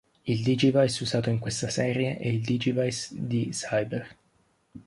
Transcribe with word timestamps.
Il 0.25 0.41
Digivice 0.43 0.99
usato 1.03 1.29
in 1.29 1.37
questa 1.37 1.69
serie 1.69 2.17
è 2.17 2.27
il 2.27 2.41
Digivice 2.41 3.09
D-Cyber. 3.11 4.17